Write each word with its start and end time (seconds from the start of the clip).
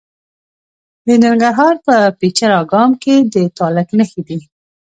د 1.05 1.07
ننګرهار 1.23 1.75
په 1.85 1.95
پچیر 2.19 2.51
اګام 2.61 2.91
کې 3.03 3.15
د 3.33 3.35
تالک 3.57 3.89
نښې 3.97 4.21
دي. 4.27 4.39